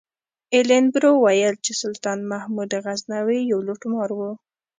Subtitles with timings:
[0.53, 4.19] ایلن برو ویل چې سلطان محمود غزنوي یو لوټمار و.